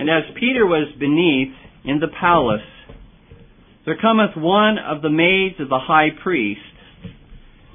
[0.00, 1.52] And as Peter was beneath
[1.84, 2.64] in the palace,
[3.84, 6.60] there cometh one of the maids of the high priest,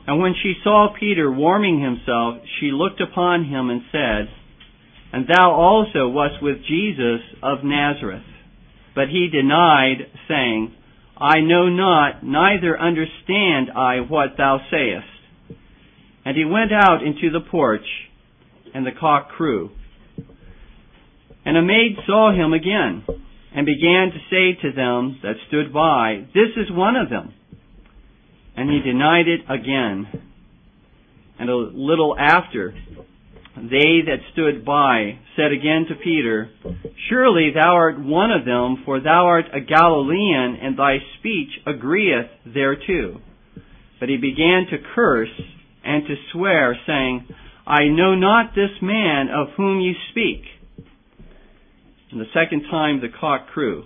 [0.08, 4.33] and when she saw Peter warming himself, she looked upon him and said,
[5.13, 8.26] And thou also wast with Jesus of Nazareth.
[8.96, 10.73] But he denied, saying,
[11.15, 15.60] I know not, neither understand I what thou sayest.
[16.26, 17.85] And he went out into the porch,
[18.73, 19.70] and the cock crew.
[21.45, 23.04] And a maid saw him again,
[23.55, 27.34] and began to say to them that stood by, This is one of them.
[28.58, 30.08] And he denied it again.
[31.39, 32.73] And a little after,
[33.55, 36.50] they that stood by said again to Peter,
[37.09, 42.30] Surely thou art one of them, for thou art a Galilean, and thy speech agreeth
[42.45, 43.22] thereto.
[44.00, 45.30] But he began to curse
[45.84, 47.27] and to swear, saying,
[47.66, 50.44] I know not this man of whom you speak.
[52.16, 53.84] And the second time the cock crew.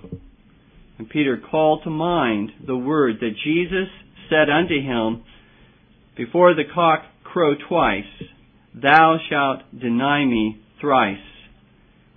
[1.00, 3.90] And Peter called to mind the word that Jesus
[4.30, 5.24] said unto him,
[6.16, 8.04] Before the cock crow twice,
[8.80, 11.18] thou shalt deny me thrice.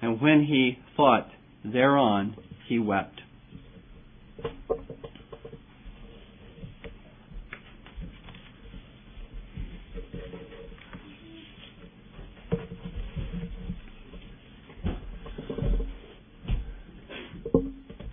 [0.03, 1.31] And when he thought
[1.65, 2.37] thereon,
[2.69, 3.23] he wept.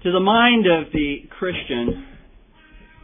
[0.09, 2.03] To the mind of the Christian,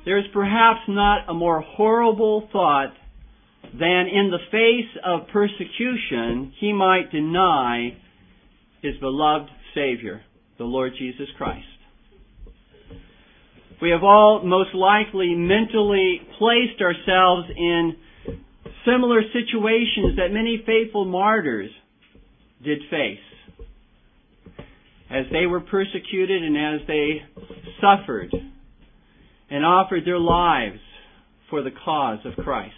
[0.06, 2.94] there is perhaps not a more horrible thought
[3.62, 7.96] than in the face of persecution he might deny
[8.82, 10.24] his beloved Savior,
[10.58, 11.68] the Lord Jesus Christ.
[13.84, 17.98] We have all most likely mentally placed ourselves in
[18.84, 21.70] similar situations that many faithful martyrs
[22.64, 23.20] did face
[25.10, 27.22] as they were persecuted and as they
[27.82, 28.34] suffered
[29.50, 30.80] and offered their lives
[31.50, 32.74] for the cause of Christ.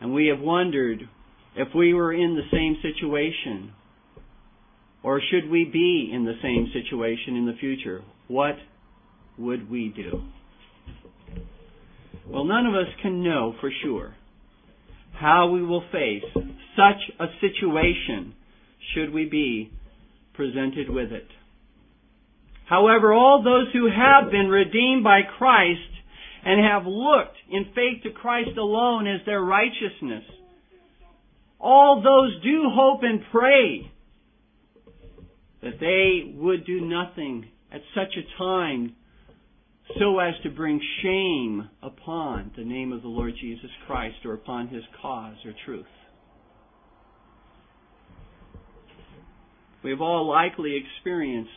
[0.00, 1.08] And we have wondered
[1.56, 3.72] if we were in the same situation,
[5.02, 8.56] or should we be in the same situation in the future, what
[9.38, 10.22] would we do?
[12.28, 14.14] Well, none of us can know for sure
[15.12, 18.34] how we will face such a situation
[18.94, 19.70] should we be
[20.42, 21.28] presented with it.
[22.68, 25.80] However, all those who have been redeemed by Christ
[26.44, 30.24] and have looked in faith to Christ alone as their righteousness,
[31.60, 33.92] all those do hope and pray
[35.62, 38.96] that they would do nothing at such a time
[39.96, 44.68] so as to bring shame upon the name of the Lord Jesus Christ or upon
[44.68, 45.86] his cause or truth.
[49.82, 51.50] We have all likely experienced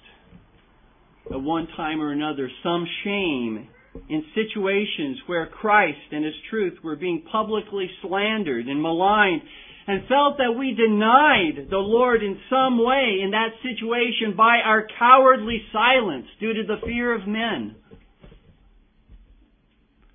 [1.32, 3.68] at one time or another some shame
[4.10, 9.42] in situations where Christ and His truth were being publicly slandered and maligned
[9.88, 14.88] and felt that we denied the Lord in some way in that situation by our
[14.98, 17.76] cowardly silence due to the fear of men.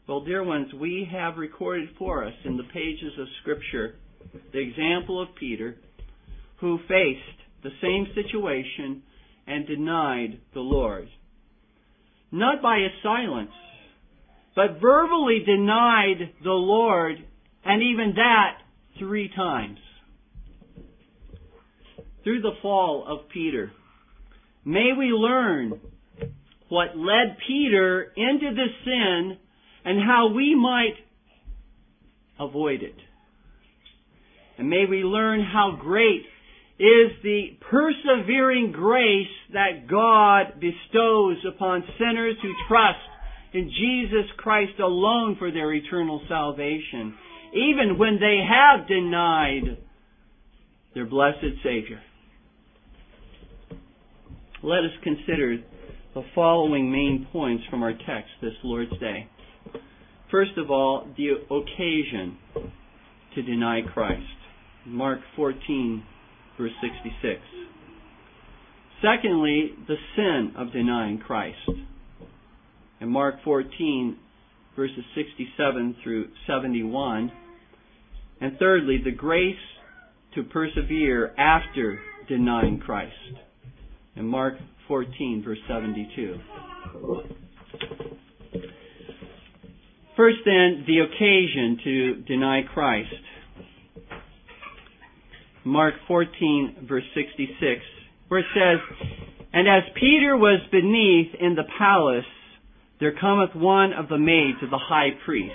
[0.08, 3.94] Well, dear ones, we have recorded for us in the pages of Scripture
[4.52, 5.76] the example of Peter
[6.56, 9.02] who faced the same situation
[9.46, 11.08] and denied the Lord.
[12.32, 13.50] Not by his silence,
[14.54, 17.16] but verbally denied the Lord,
[17.64, 18.58] and even that
[18.98, 19.78] three times.
[22.22, 23.72] Through the fall of Peter,
[24.64, 25.80] may we learn
[26.68, 29.38] what led Peter into this sin
[29.84, 30.96] and how we might
[32.38, 32.94] avoid it.
[34.58, 36.22] And may we learn how great
[36.80, 42.96] is the persevering grace that God bestows upon sinners who trust
[43.52, 47.14] in Jesus Christ alone for their eternal salvation,
[47.52, 49.76] even when they have denied
[50.94, 52.00] their blessed Savior.
[54.62, 55.58] Let us consider
[56.14, 59.28] the following main points from our text this Lord's Day.
[60.30, 62.38] First of all, the occasion
[63.34, 64.22] to deny Christ.
[64.86, 66.02] Mark 14,
[66.60, 67.40] verse 66.
[69.00, 71.56] Secondly, the sin of denying Christ.
[73.00, 74.18] In Mark 14,
[74.76, 77.32] verses 67 through 71.
[78.42, 79.56] And thirdly, the grace
[80.34, 81.98] to persevere after
[82.28, 83.14] denying Christ.
[84.16, 84.54] In Mark
[84.86, 86.38] 14, verse 72.
[90.14, 93.14] First, then, the occasion to deny Christ.
[95.64, 97.80] Mark 14, verse 66,
[98.28, 98.78] where it says,
[99.52, 102.24] And as Peter was beneath in the palace,
[102.98, 105.54] there cometh one of the maids of the high priest.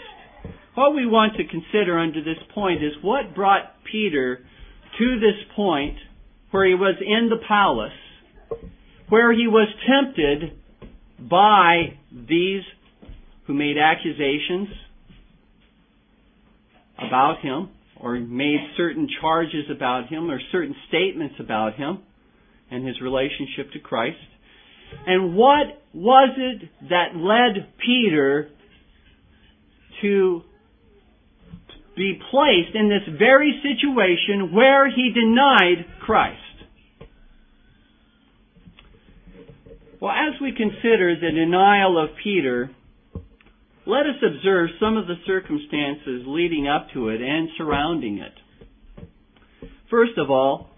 [0.75, 4.46] What we want to consider under this point is what brought Peter
[5.00, 5.98] to this point
[6.52, 7.92] where he was in the palace,
[9.10, 10.60] where he was tempted
[11.19, 12.62] by these
[13.48, 14.68] who made accusations
[16.98, 17.69] about him
[18.06, 22.04] or made certain charges about him or certain statements about him
[22.69, 24.18] and his relationship to Christ.
[25.07, 28.50] And what was it that led Peter
[30.04, 30.42] to
[31.98, 36.42] be placed in this very situation where he denied Christ?
[40.00, 42.69] Well, as we consider the denial of Peter,
[43.86, 48.34] let us observe some of the circumstances leading up to it and surrounding it.
[49.90, 50.72] First of all,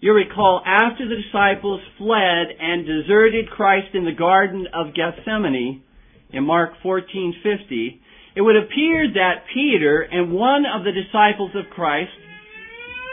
[0.00, 5.82] you recall after the disciples fled and deserted Christ in the Garden of Gethsemane
[6.30, 8.00] in Mark 14:50,
[8.36, 12.12] it would appear that Peter and one of the disciples of Christ,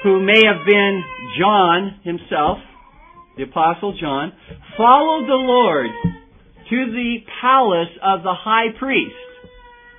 [0.04, 1.04] who may have been
[1.40, 2.60] John himself,
[3.38, 4.34] the apostle John,
[4.78, 5.90] followed the Lord
[6.74, 9.14] to the palace of the high priest,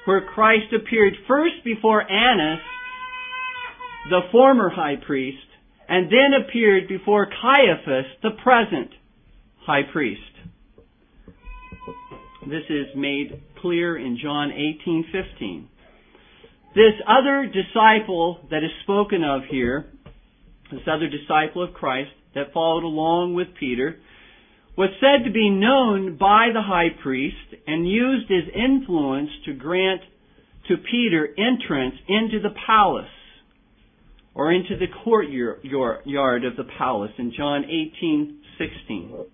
[0.06, 2.58] where Christ appeared first before Annas,
[4.10, 5.38] the former high priest,
[5.88, 8.90] and then appeared before Caiaphas, the present
[9.60, 10.20] high priest.
[12.48, 15.68] This is made clear in John 18:15.
[16.74, 19.86] This other disciple that is spoken of here,
[20.72, 24.00] this other disciple of Christ that followed along with Peter,
[24.76, 30.00] was said to be known by the high priest and used his influence to grant
[30.68, 33.06] to Peter entrance into the palace
[34.34, 39.26] or into the courtyard of the palace in John 18:16.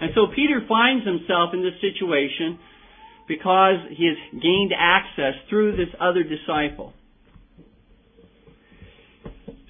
[0.00, 2.58] And so Peter finds himself in this situation
[3.28, 6.94] because he has gained access through this other disciple.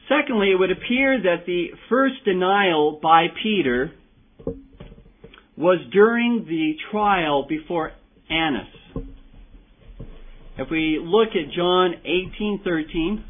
[0.08, 3.92] Secondly, it would appear that the first denial by Peter
[5.56, 7.92] was during the trial before
[8.28, 8.66] Annas.
[10.58, 13.22] If we look at John 18:13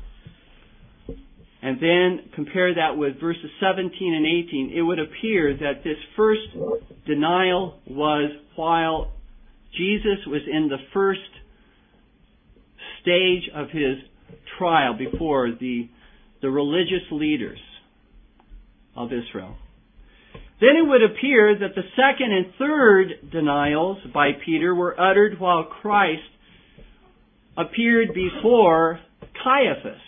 [1.62, 6.48] and then compare that with verses 17 and 18, it would appear that this first
[7.04, 9.12] denial was while
[9.76, 11.20] Jesus was in the first
[13.02, 13.98] stage of his
[14.58, 15.88] trial before the
[16.42, 17.58] the religious leaders
[18.94, 19.56] of Israel.
[20.58, 25.64] Then it would appear that the second and third denials by Peter were uttered while
[25.64, 26.22] Christ
[27.58, 29.00] appeared before
[29.44, 30.00] Caiaphas.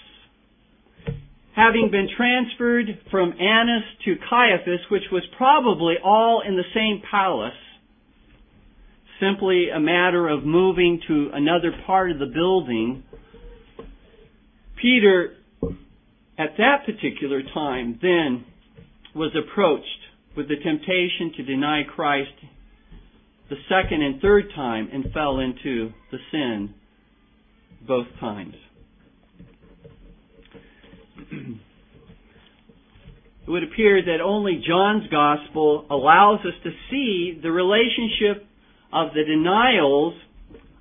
[1.54, 7.52] Having been transferred from Annas to Caiaphas, which was probably all in the same palace,
[9.20, 13.02] simply a matter of moving to another part of the building,
[14.80, 15.36] Peter,
[16.38, 18.44] at that particular time, then
[19.14, 20.07] was approached
[20.38, 22.30] with the temptation to deny Christ
[23.50, 26.74] the second and third time and fell into the sin
[27.84, 28.54] both times.
[31.32, 31.58] it
[33.48, 38.46] would appear that only John's gospel allows us to see the relationship
[38.92, 40.14] of the denials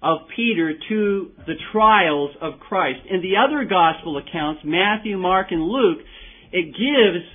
[0.03, 2.99] of Peter to the trials of Christ.
[3.09, 5.97] In the other gospel accounts, Matthew, Mark, and Luke,
[6.51, 7.25] it gives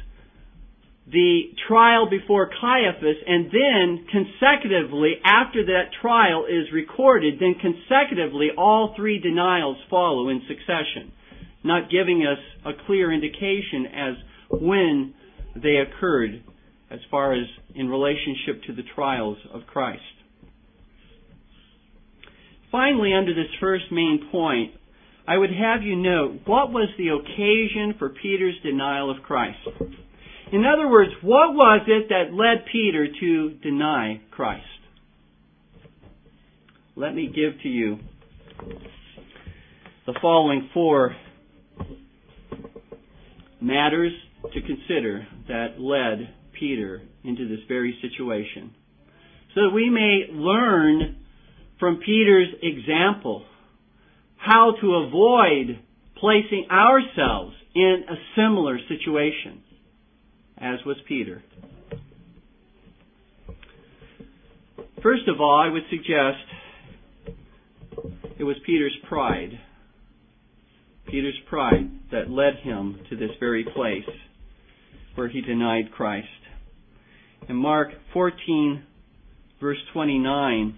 [1.11, 8.95] the trial before Caiaphas, and then consecutively, after that trial is recorded, then consecutively all
[8.97, 11.13] three denials follow in succession,
[11.65, 14.15] not giving us a clear indication as
[14.51, 15.15] when
[15.57, 16.43] they occurred
[16.91, 20.03] as far as in relationship to the trials of Christ.
[22.71, 24.73] Finally, under this first main point,
[25.27, 29.59] I would have you note what was the occasion for Peter's denial of Christ.
[30.53, 34.67] In other words, what was it that led Peter to deny Christ?
[36.95, 37.99] Let me give to you
[40.05, 41.17] the following four
[43.63, 44.13] matters
[44.53, 48.75] to consider that led Peter into this very situation.
[49.55, 51.17] So that we may learn
[51.81, 53.47] from Peter's example
[54.37, 55.79] how to avoid
[56.21, 59.63] placing ourselves in a similar situation
[60.63, 61.43] as was Peter.
[65.03, 66.39] First of all, I would suggest
[68.39, 69.59] it was Peter's pride.
[71.09, 74.09] Peter's pride that led him to this very place.
[75.15, 76.27] where he denied Christ.
[77.49, 78.83] In Mark 14,
[79.61, 80.75] verse 29,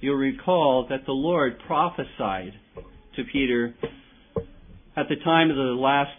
[0.00, 2.54] you'll recall that the Lord prophesied
[3.14, 3.74] to Peter
[4.96, 6.10] at the time of the Last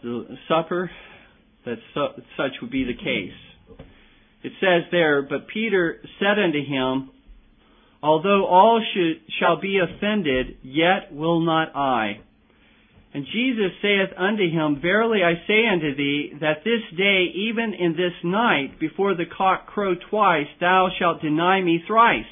[0.48, 0.90] Supper
[1.66, 3.86] that such would be the case.
[4.44, 7.12] It says there, But Peter said unto him,
[8.02, 12.22] Although all should, shall be offended, yet will not I.
[13.14, 17.94] And Jesus saith unto him, Verily I say unto thee, that this day, even in
[17.94, 22.24] this night, before the cock crow twice, thou shalt deny me thrice.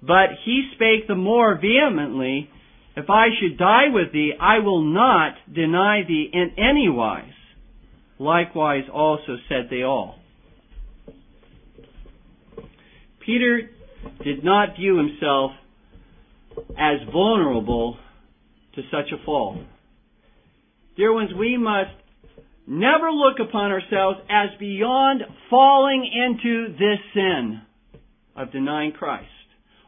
[0.00, 2.48] But he spake the more vehemently,
[2.96, 7.24] If I should die with thee, I will not deny thee in any wise.
[8.20, 10.16] Likewise also said they all.
[13.24, 13.70] Peter
[14.22, 15.52] did not view himself
[16.78, 17.96] as vulnerable
[18.74, 19.58] to such a fall.
[20.98, 21.96] Dear ones, we must
[22.66, 27.62] never look upon ourselves as beyond falling into this sin
[28.36, 29.28] of denying Christ,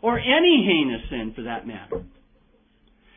[0.01, 2.03] or any heinous sin for that matter.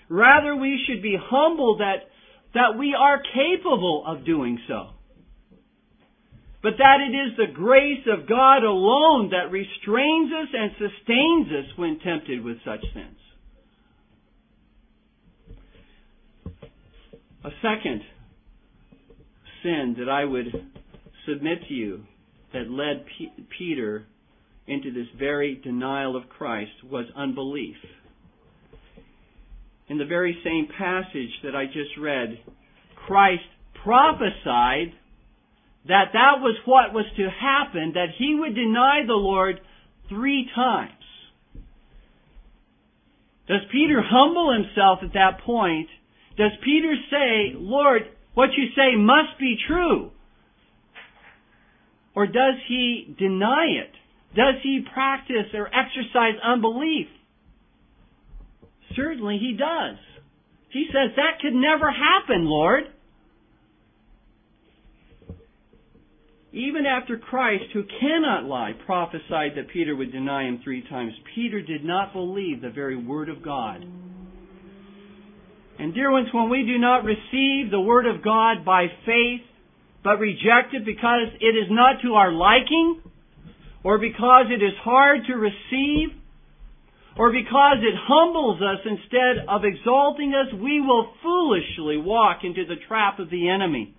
[0.09, 2.09] Rather, we should be humbled that,
[2.53, 4.89] that we are capable of doing so.
[6.65, 11.77] But that it is the grace of God alone that restrains us and sustains us
[11.77, 13.19] when tempted with such sins.
[17.43, 18.01] A second
[19.61, 20.47] sin that I would
[21.27, 22.01] submit to you
[22.51, 24.07] that led P- Peter
[24.65, 27.75] into this very denial of Christ was unbelief.
[29.87, 32.39] In the very same passage that I just read,
[33.05, 33.43] Christ
[33.83, 34.93] prophesied
[35.87, 39.59] that that was what was to happen, that he would deny the Lord
[40.09, 40.91] three times.
[43.47, 45.87] Does Peter humble himself at that point
[46.37, 48.01] does Peter say, Lord,
[48.33, 50.11] what you say must be true?
[52.13, 53.91] Or does he deny it?
[54.35, 57.07] Does he practice or exercise unbelief?
[58.95, 59.97] Certainly he does.
[60.69, 62.83] He says, that could never happen, Lord.
[66.55, 71.61] Even after Christ, who cannot lie, prophesied that Peter would deny him three times, Peter
[71.61, 73.83] did not believe the very word of God.
[75.77, 79.41] And dear ones, when we do not receive the Word of God by faith,
[80.01, 83.01] but reject it because it is not to our liking,
[83.83, 86.15] or because it is hard to receive,
[87.17, 92.79] or because it humbles us instead of exalting us, we will foolishly walk into the
[92.87, 93.93] trap of the enemy,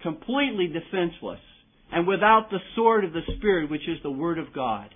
[0.00, 1.40] completely defenseless,
[1.92, 4.94] and without the sword of the Spirit, which is the Word of God.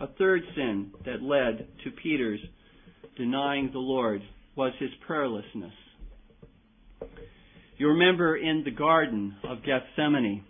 [0.00, 2.40] A third sin that led to Peter's
[3.16, 4.22] denying the Lord
[4.56, 5.72] was his prayerlessness.
[7.76, 10.44] You remember in the Garden of Gethsemane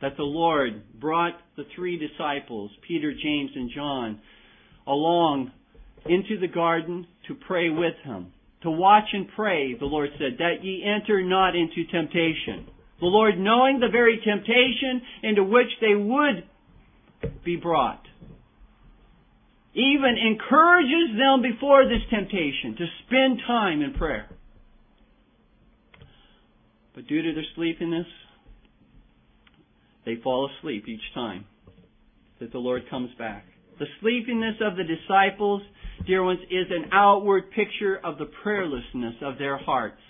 [0.00, 4.20] that the Lord brought the three disciples, Peter, James, and John,
[4.86, 5.52] along
[6.06, 8.32] into the garden to pray with him.
[8.62, 12.66] To watch and pray, the Lord said, that ye enter not into temptation.
[13.00, 16.44] The Lord knowing the very temptation into which they would
[17.44, 18.04] be brought
[19.74, 24.28] even encourages them before this temptation to spend time in prayer.
[26.94, 28.06] But due to their sleepiness,
[30.06, 31.44] they fall asleep each time
[32.38, 33.44] that the Lord comes back.
[33.80, 35.62] The sleepiness of the disciples,
[36.06, 40.00] dear ones, is an outward picture of the prayerlessness of their hearts.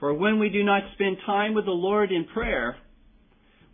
[0.00, 2.76] For when we do not spend time with the Lord in prayer,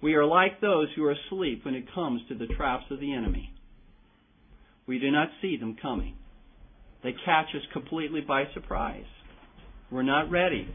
[0.03, 3.15] we are like those who are asleep when it comes to the traps of the
[3.15, 3.53] enemy.
[4.87, 6.15] We do not see them coming.
[7.03, 9.05] They catch us completely by surprise.
[9.91, 10.69] We're not ready.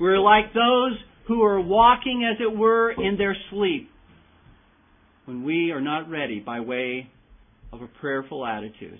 [0.00, 3.90] We're like those who are walking, as it were, in their sleep
[5.24, 7.10] when we are not ready by way
[7.72, 8.98] of a prayerful attitude.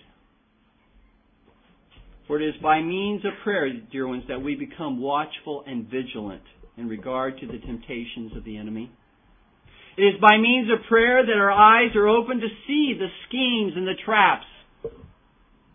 [2.28, 6.42] For it is by means of prayer, dear ones, that we become watchful and vigilant
[6.76, 8.92] in regard to the temptations of the enemy.
[9.96, 13.72] It is by means of prayer that our eyes are open to see the schemes
[13.74, 14.44] and the traps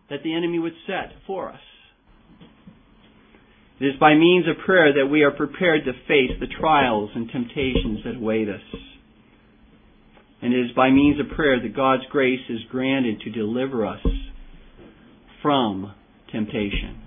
[0.09, 1.59] that the enemy would set for us.
[3.79, 7.29] It is by means of prayer that we are prepared to face the trials and
[7.29, 8.61] temptations that await us.
[10.41, 14.05] And it is by means of prayer that God's grace is granted to deliver us
[15.41, 15.93] from
[16.33, 16.99] temptation.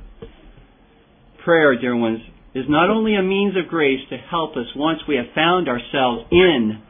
[1.45, 2.21] Prayer, dear ones,
[2.55, 6.27] is not only a means of grace to help us once we have found ourselves
[6.31, 6.81] in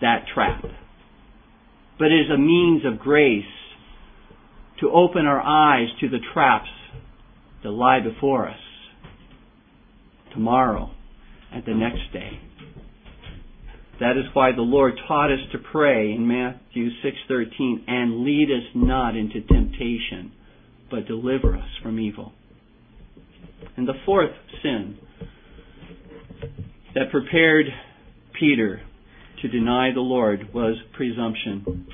[0.00, 0.62] that trap.
[1.98, 3.44] But it is a means of grace
[4.80, 6.70] to open our eyes to the traps
[7.62, 8.56] that lie before us
[10.32, 10.90] tomorrow,
[11.52, 12.40] and the next day.
[13.98, 18.74] That is why the Lord taught us to pray in Matthew 6:13 and lead us
[18.74, 20.32] not into temptation
[20.90, 22.32] but deliver us from evil.
[23.76, 24.32] And the fourth
[24.62, 24.98] sin
[26.94, 27.66] that prepared
[28.38, 28.80] Peter
[29.42, 31.86] to deny the Lord was presumption.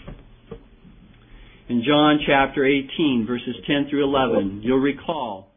[1.69, 5.51] In John chapter 18 verses 10 through 11, you'll recall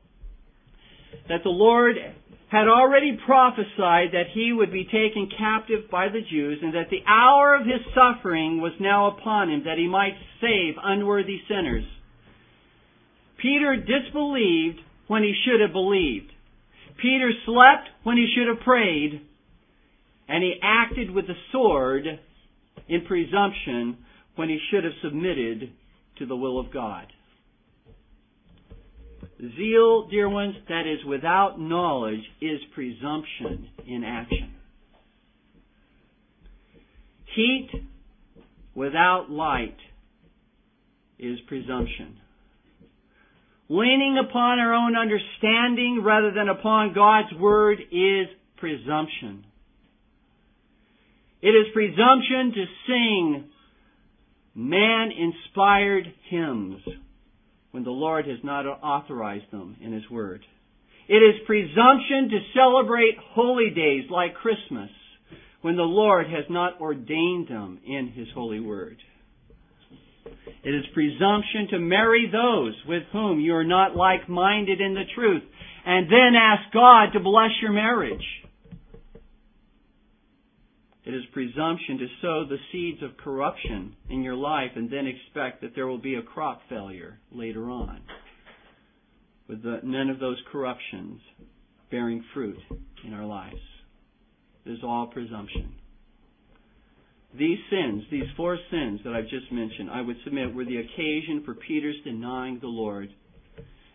[1.28, 1.96] that the Lord
[2.50, 7.04] had already prophesied that he would be taken captive by the Jews and that the
[7.08, 11.86] hour of his suffering was now upon him that he might save unworthy sinners.
[13.42, 16.32] Peter disbelieved when he should have believed.
[17.02, 19.22] Peter slept when he should have prayed.
[20.28, 22.06] And he acted with the sword
[22.88, 23.98] in presumption
[24.36, 25.72] when he should have submitted
[26.20, 27.08] to the will of God.
[29.58, 34.54] Zeal, dear ones, that is without knowledge is presumption in action.
[37.36, 37.70] Heat
[38.76, 39.78] without light
[41.18, 42.18] is presumption.
[43.72, 49.46] Leaning upon our own understanding rather than upon God's Word is presumption.
[51.42, 53.44] It is presumption to sing
[54.56, 56.82] man inspired hymns
[57.72, 60.44] when the Lord has not authorized them in His Word.
[61.08, 64.90] It is presumption to celebrate holy days like Christmas
[65.62, 68.98] when the Lord has not ordained them in His holy Word.
[70.64, 75.44] It is presumption to marry those with whom you are not like-minded in the truth
[75.86, 78.24] and then ask God to bless your marriage.
[81.06, 85.62] It is presumption to sow the seeds of corruption in your life and then expect
[85.62, 88.02] that there will be a crop failure later on.
[89.48, 91.20] With the, none of those corruptions
[91.90, 92.60] bearing fruit
[93.04, 93.58] in our lives.
[94.66, 95.74] It is all presumption.
[97.38, 101.44] These sins, these four sins that I've just mentioned, I would submit were the occasion
[101.46, 103.10] for Peter's denying the Lord.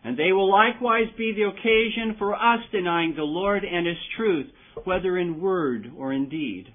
[0.03, 4.47] And they will likewise be the occasion for us denying the Lord and His truth,
[4.83, 6.67] whether in word or in deed.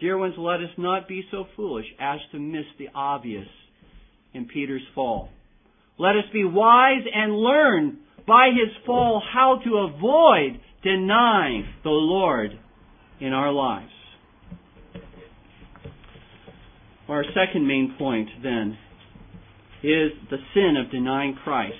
[0.00, 3.48] Dear ones, let us not be so foolish as to miss the obvious
[4.34, 5.30] in Peter's fall.
[5.98, 12.50] Let us be wise and learn by his fall how to avoid denying the Lord
[13.20, 13.90] in our lives.
[17.08, 18.76] Our second main point, then,
[19.82, 21.74] is the sin of denying Christ.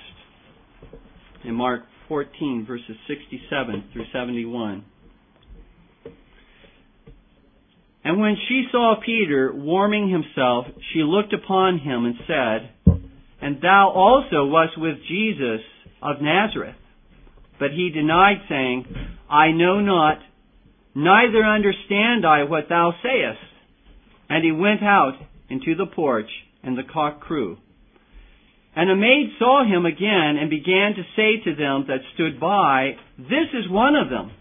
[1.43, 4.83] In Mark 14, verses 67 through 71.
[8.03, 13.03] And when she saw Peter warming himself, she looked upon him and said,
[13.39, 15.61] And thou also wast with Jesus
[16.01, 16.75] of Nazareth.
[17.59, 18.85] But he denied, saying,
[19.29, 20.17] I know not,
[20.95, 23.48] neither understand I what thou sayest.
[24.29, 25.13] And he went out
[25.49, 26.29] into the porch,
[26.63, 27.57] and the cock crew.
[28.75, 32.91] And a maid saw him again, and began to say to them that stood by,
[33.17, 34.31] This is one of them.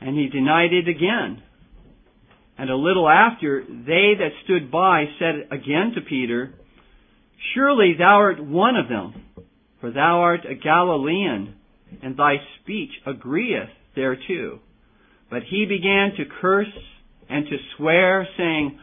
[0.00, 1.42] And he denied it again.
[2.58, 6.52] And a little after, they that stood by said again to Peter,
[7.54, 9.24] Surely thou art one of them,
[9.80, 11.54] for thou art a Galilean,
[12.02, 14.60] and thy speech agreeth thereto.
[15.30, 16.68] But he began to curse
[17.32, 18.78] and to swear, saying,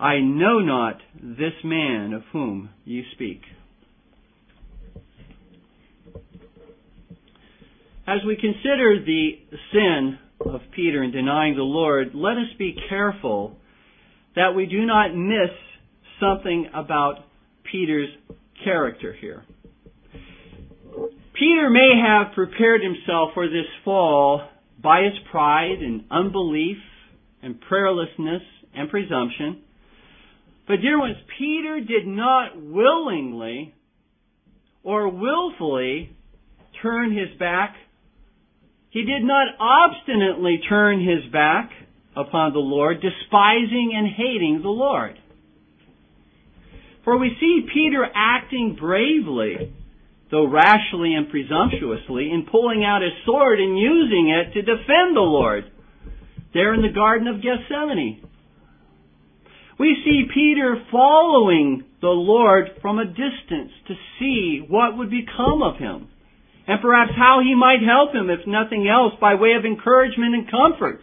[0.00, 3.40] I know not this man of whom you speak.
[8.06, 9.30] As we consider the
[9.72, 13.56] sin of Peter in denying the Lord, let us be careful
[14.34, 15.50] that we do not miss
[16.20, 17.20] something about
[17.70, 18.10] Peter's
[18.64, 19.44] character here.
[21.38, 24.42] Peter may have prepared himself for this fall
[24.82, 26.76] by his pride and unbelief
[27.44, 28.42] and prayerlessness
[28.74, 29.62] and presumption.
[30.66, 33.74] But dear ones, Peter did not willingly
[34.82, 36.16] or willfully
[36.82, 37.76] turn his back
[38.94, 41.72] he did not obstinately turn his back
[42.16, 45.18] upon the Lord, despising and hating the Lord.
[47.02, 49.74] For we see Peter acting bravely,
[50.30, 55.26] though rashly and presumptuously, in pulling out his sword and using it to defend the
[55.26, 55.64] Lord,
[56.54, 58.22] there in the Garden of Gethsemane.
[59.78, 65.76] We see Peter following the Lord from a distance to see what would become of
[65.76, 66.08] him
[66.66, 70.50] and perhaps how he might help him, if nothing else, by way of encouragement and
[70.50, 71.00] comfort.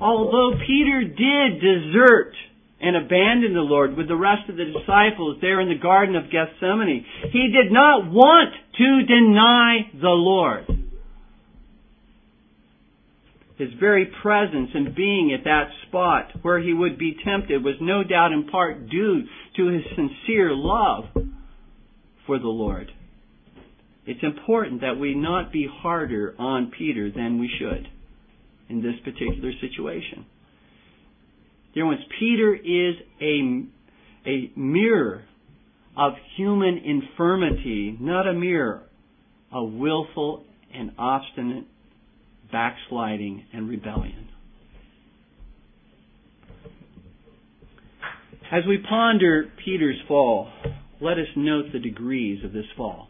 [0.00, 2.32] Although Peter did desert
[2.80, 6.30] and abandon the Lord with the rest of the disciples there in the Garden of
[6.30, 10.87] Gethsemane, he did not want to deny the Lord.
[13.58, 18.04] His very presence and being at that spot where he would be tempted was no
[18.04, 19.22] doubt in part due
[19.56, 21.06] to his sincere love
[22.24, 22.92] for the Lord.
[24.06, 27.88] It's important that we not be harder on Peter than we should
[28.68, 30.24] in this particular situation.
[31.74, 33.64] Dear ones, Peter is a,
[34.24, 35.24] a mirror
[35.96, 38.82] of human infirmity, not a mirror
[39.52, 41.64] of willful and obstinate
[42.50, 44.28] backsliding and rebellion.
[48.50, 50.50] As we ponder Peter's fall,
[51.00, 53.08] let us note the degrees of this fall.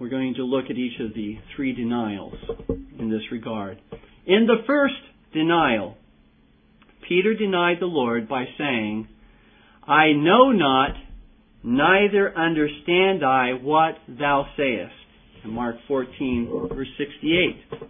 [0.00, 2.34] We're going to look at each of the three denials
[2.98, 3.80] in this regard.
[4.26, 4.94] In the first
[5.32, 5.96] denial,
[7.08, 9.08] Peter denied the Lord by saying,
[9.86, 10.94] I know not,
[11.62, 14.92] neither understand I what thou sayest.
[15.44, 17.80] In Mark 14, verse 68.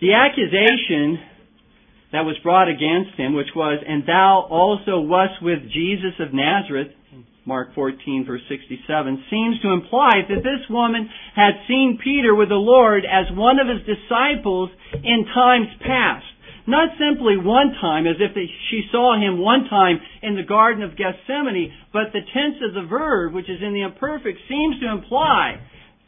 [0.00, 1.18] The accusation
[2.12, 6.88] that was brought against him, which was, And thou also wast with Jesus of Nazareth,
[7.44, 12.60] Mark 14, verse 67, seems to imply that this woman had seen Peter with the
[12.60, 16.26] Lord as one of his disciples in times past.
[16.66, 18.36] Not simply one time, as if
[18.68, 22.84] she saw him one time in the Garden of Gethsemane, but the tense of the
[22.84, 25.56] verb, which is in the imperfect, seems to imply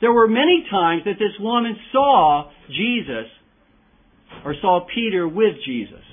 [0.01, 3.27] there were many times that this woman saw Jesus
[4.45, 6.05] or saw Peter with Jesus.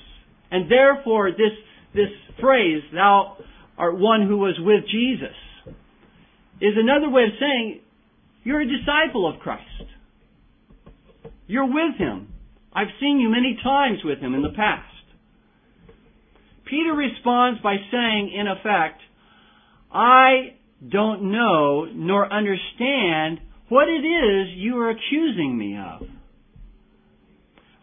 [0.51, 1.53] And therefore this,
[1.93, 3.37] this phrase, thou
[3.77, 5.35] art one who was with Jesus,
[6.59, 7.81] is another way of saying
[8.43, 9.63] you're a disciple of Christ.
[11.47, 12.33] You're with Him.
[12.73, 14.93] I've seen you many times with Him in the past.
[16.65, 19.01] Peter responds by saying, in effect,
[19.91, 20.55] I
[20.87, 26.07] don't know nor understand what it is you are accusing me of.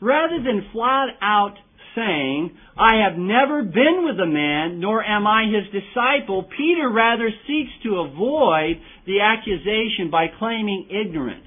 [0.00, 1.54] Rather than flat out
[1.94, 7.30] saying, I have never been with a man, nor am I his disciple, Peter rather
[7.46, 11.46] seeks to avoid the accusation by claiming ignorance.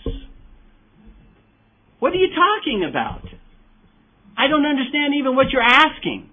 [2.00, 3.24] What are you talking about?
[4.38, 6.30] I don't understand even what you're asking.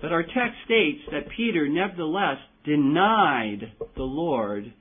[0.00, 4.72] But our text states that Peter nevertheless denied the Lord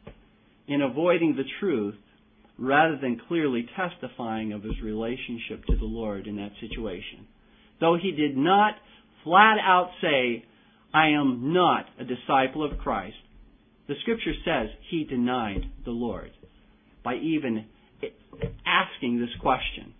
[0.67, 1.95] in avoiding the truth
[2.57, 7.27] rather than clearly testifying of his relationship to the Lord in that situation.
[7.79, 8.73] Though he did not
[9.23, 10.45] flat out say,
[10.93, 13.15] I am not a disciple of Christ,
[13.87, 16.31] the scripture says he denied the Lord
[17.03, 17.65] by even
[18.65, 19.93] asking this question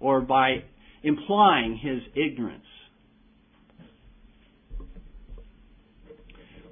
[0.00, 0.64] or by
[1.02, 2.64] implying his ignorance.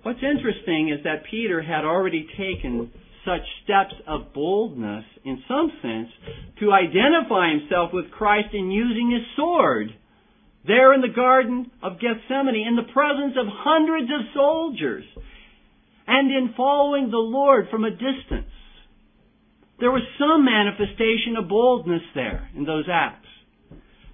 [0.03, 2.91] What's interesting is that Peter had already taken
[3.31, 6.09] such steps of boldness, in some sense,
[6.59, 9.95] to identify himself with Christ in using his sword
[10.67, 15.05] there in the Garden of Gethsemane in the presence of hundreds of soldiers
[16.07, 18.51] and in following the Lord from a distance.
[19.79, 23.29] There was some manifestation of boldness there in those acts.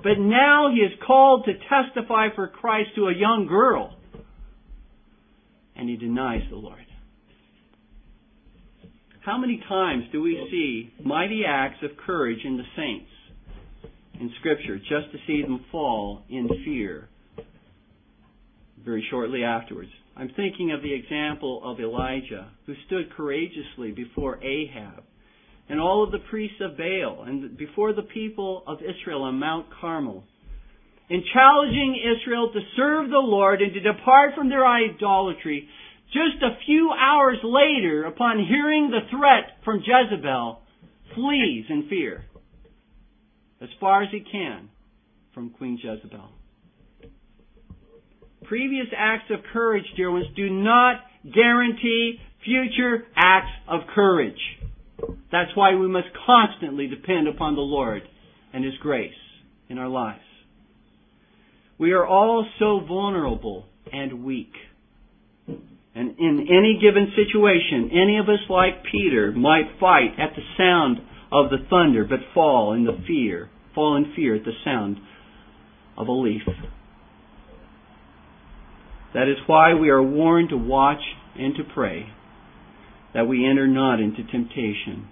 [0.02, 3.96] But now he is called to testify for Christ to a young girl.
[5.74, 6.85] And he denies the Lord.
[9.26, 13.10] How many times do we see mighty acts of courage in the saints
[14.20, 17.08] in Scripture just to see them fall in fear
[18.84, 19.90] very shortly afterwards?
[20.16, 25.02] I'm thinking of the example of Elijah, who stood courageously before Ahab
[25.68, 29.66] and all of the priests of Baal and before the people of Israel on Mount
[29.80, 30.22] Carmel
[31.10, 35.68] in challenging Israel to serve the Lord and to depart from their idolatry
[36.12, 40.60] just a few hours later, upon hearing the threat from Jezebel,
[41.14, 42.24] flees in fear
[43.60, 44.68] as far as he can
[45.34, 46.28] from Queen Jezebel.
[48.44, 51.00] Previous acts of courage, dear ones, do not
[51.34, 54.38] guarantee future acts of courage.
[55.32, 58.02] That's why we must constantly depend upon the Lord
[58.52, 59.12] and His grace
[59.68, 60.20] in our lives.
[61.78, 64.52] We are all so vulnerable and weak.
[65.96, 70.98] And in any given situation, any of us like Peter might fight at the sound
[71.32, 74.98] of the thunder, but fall in the fear, fall in fear at the sound
[75.96, 76.42] of a leaf.
[79.14, 81.00] That is why we are warned to watch
[81.34, 82.10] and to pray,
[83.14, 85.08] that we enter not into temptation,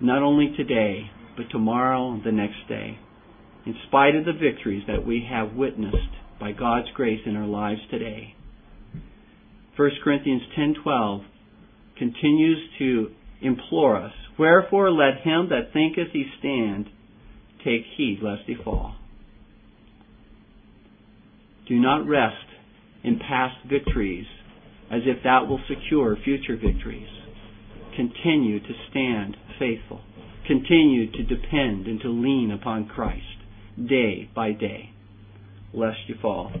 [0.00, 2.98] not only today, but tomorrow and the next day,
[3.66, 5.96] in spite of the victories that we have witnessed
[6.40, 8.34] by God's grace in our lives today.
[9.76, 11.24] 1 Corinthians 10:12
[11.96, 16.88] continues to implore us, Wherefore let him that thinketh he stand
[17.64, 18.96] take heed lest he fall.
[21.66, 22.46] Do not rest
[23.02, 24.26] in past victories
[24.90, 27.08] as if that will secure future victories.
[27.96, 30.02] Continue to stand faithful.
[30.46, 33.38] Continue to depend and to lean upon Christ
[33.88, 34.90] day by day,
[35.72, 36.52] lest you fall.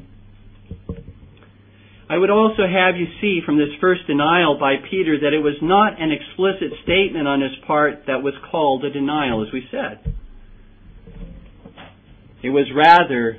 [2.12, 5.54] I would also have you see from this first denial by Peter that it was
[5.62, 10.14] not an explicit statement on his part that was called a denial, as we said.
[12.42, 13.38] It was rather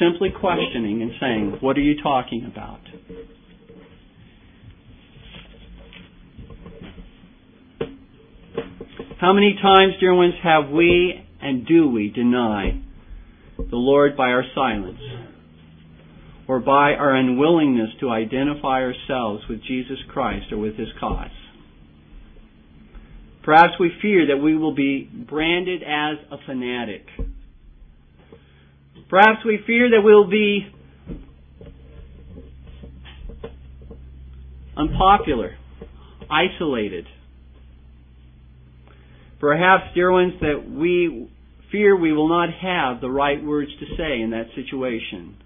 [0.00, 2.80] simply questioning and saying, What are you talking about?
[9.20, 12.82] How many times, dear ones, have we and do we deny
[13.58, 14.98] the Lord by our silence
[16.48, 21.30] or by our unwillingness to identify ourselves with Jesus Christ or with His cause?
[23.42, 27.06] Perhaps we fear that we will be branded as a fanatic
[29.12, 30.66] Perhaps we fear that we'll be
[34.74, 35.50] unpopular,
[36.30, 37.04] isolated.
[39.38, 41.30] Perhaps, dear ones, that we
[41.70, 45.36] fear we will not have the right words to say in that situation.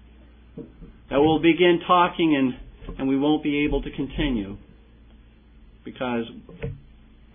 [1.09, 4.57] That we'll begin talking and, and we won't be able to continue
[5.85, 6.25] because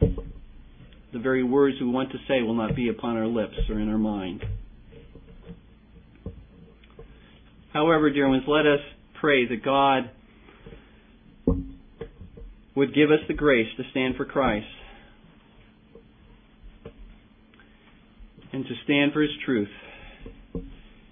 [0.01, 3.89] the very words we want to say will not be upon our lips or in
[3.89, 4.45] our mind.
[7.73, 8.81] However, dear ones, let us
[9.21, 10.11] pray that God
[12.75, 14.67] would give us the grace to stand for Christ
[18.53, 19.69] and to stand for His truth.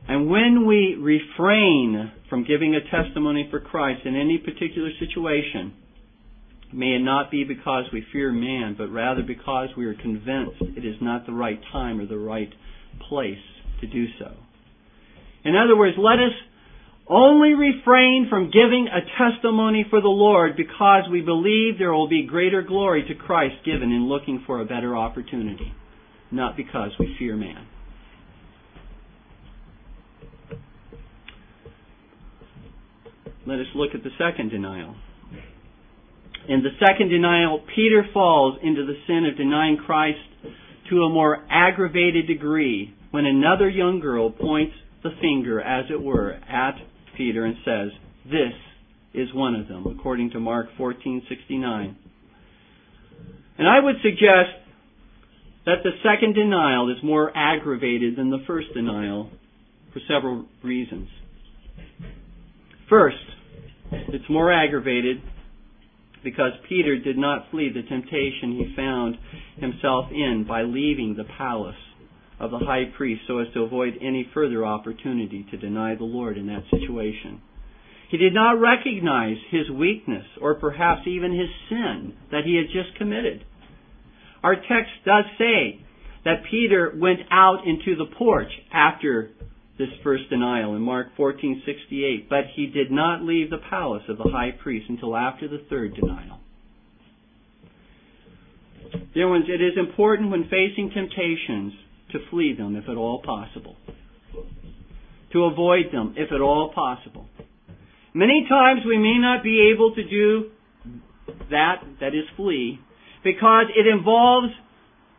[0.09, 5.75] And when we refrain from giving a testimony for Christ in any particular situation,
[6.73, 10.87] may it not be because we fear man, but rather because we are convinced it
[10.87, 12.51] is not the right time or the right
[13.09, 13.43] place
[13.81, 14.33] to do so.
[15.45, 16.33] In other words, let us
[17.09, 22.25] only refrain from giving a testimony for the Lord because we believe there will be
[22.25, 25.75] greater glory to Christ given in looking for a better opportunity,
[26.31, 27.67] not because we fear man.
[33.51, 34.95] Let us look at the second denial.
[36.49, 40.21] In the second denial, Peter falls into the sin of denying Christ
[40.89, 46.35] to a more aggravated degree when another young girl points the finger, as it were,
[46.49, 46.77] at
[47.17, 47.89] Peter and says,
[48.25, 48.53] This
[49.15, 51.97] is one of them, according to Mark 14:69.
[53.59, 54.55] And I would suggest
[55.67, 59.29] that the second denial is more aggravated than the first denial
[59.93, 61.09] for several reasons.
[62.89, 63.17] First,
[64.15, 65.23] it's more aggravated
[66.23, 69.17] because Peter did not flee the temptation he found
[69.59, 71.77] himself in by leaving the palace
[72.39, 76.37] of the high priest so as to avoid any further opportunity to deny the Lord
[76.39, 77.41] in that situation.
[78.11, 82.99] He did not recognize his weakness or perhaps even his sin that he had just
[82.99, 83.45] committed.
[84.43, 85.85] Our text does say
[86.25, 89.31] that Peter went out into the porch after
[89.81, 94.31] this first denial in Mark 14:68, but he did not leave the palace of the
[94.31, 96.39] high priest until after the third denial.
[99.15, 101.73] Dear ones, it is important when facing temptations
[102.13, 103.77] to flee them if at all possible,
[105.33, 107.27] to avoid them if at all possible.
[108.13, 110.51] Many times we may not be able to do
[111.51, 112.79] that, that is flee,
[113.25, 114.53] because it involves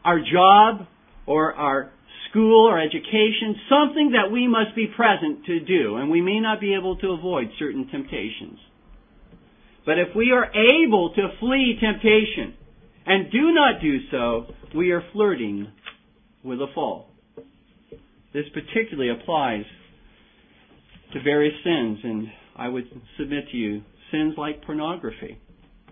[0.04, 0.86] our job
[1.26, 1.92] or our
[2.32, 6.60] school or education, something that we must be present to do, and we may not
[6.60, 8.58] be able to avoid certain temptations.
[9.86, 12.56] But if we are able to flee temptation
[13.06, 15.68] and do not do so, we are flirting
[16.44, 17.10] with a fall.
[18.34, 19.66] This particularly applies
[21.14, 22.86] to various sins, and I would
[23.18, 25.38] submit to you sins like pornography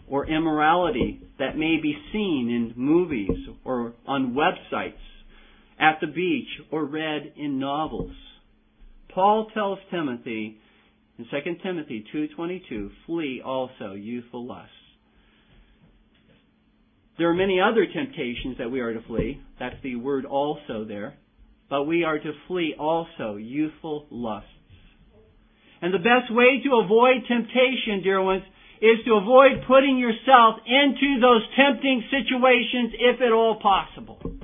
[0.07, 4.93] or immorality that may be seen in movies or on websites,
[5.79, 8.15] at the beach, or read in novels.
[9.09, 10.57] Paul tells Timothy
[11.17, 14.75] in 2 Timothy 2:22, "Flee also youthful lusts."
[17.17, 19.39] There are many other temptations that we are to flee.
[19.59, 21.17] That's the word also there.
[21.69, 24.49] But we are to flee also youthful lusts.
[25.81, 28.43] And the best way to avoid temptation, dear ones,
[28.81, 34.38] is to avoid putting yourself into those tempting situations if at all possible.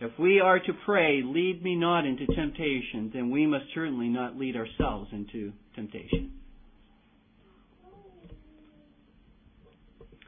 [0.00, 4.38] If we are to pray, lead me not into temptation, then we must certainly not
[4.38, 6.32] lead ourselves into temptation.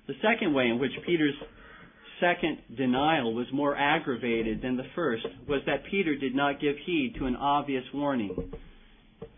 [0.07, 1.35] The second way in which Peter's
[2.21, 7.15] second denial was more aggravated than the first was that Peter did not give heed
[7.19, 8.53] to an obvious warning.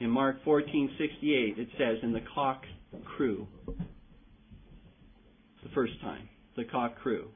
[0.01, 2.65] In Mark 14:68 it says and the cock
[3.05, 3.47] crew.
[5.63, 7.29] The first time, the cock crew.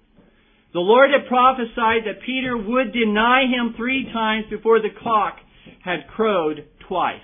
[0.72, 5.38] The Lord had prophesied that Peter would deny him 3 times before the cock
[5.80, 7.20] had crowed twice.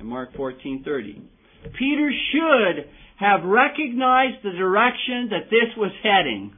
[0.00, 1.20] In Mark 14:30.
[1.78, 6.54] Peter should have recognized the direction that this was heading.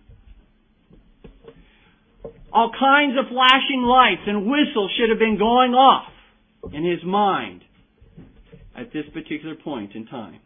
[2.53, 6.13] All kinds of flashing lights and whistles should have been going off
[6.73, 7.63] in his mind
[8.77, 10.41] at this particular point in time.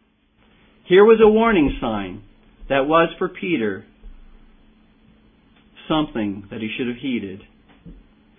[0.85, 2.23] Here was a warning sign
[2.69, 3.85] that was for Peter
[5.87, 7.41] something that he should have heeded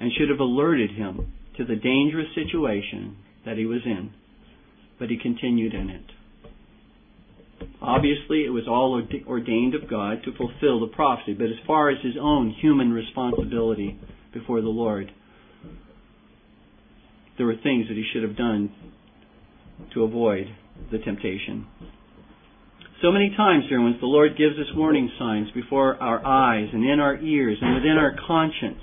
[0.00, 4.12] and should have alerted him to the dangerous situation that he was in.
[4.98, 6.04] But he continued in it.
[7.80, 11.98] Obviously, it was all ordained of God to fulfill the prophecy, but as far as
[12.02, 13.98] his own human responsibility
[14.32, 15.10] before the Lord,
[17.36, 18.72] there were things that he should have done
[19.94, 20.46] to avoid
[20.90, 21.66] the temptation.
[23.02, 26.82] So many times, dear ones, the Lord gives us warning signs before our eyes and
[26.82, 28.82] in our ears and within our conscience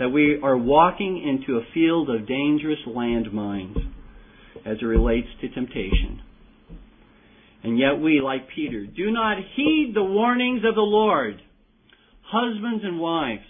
[0.00, 3.76] that we are walking into a field of dangerous landmines
[4.66, 6.22] as it relates to temptation.
[7.62, 11.40] And yet we, like Peter, do not heed the warnings of the Lord.
[12.22, 13.46] Husbands and wives,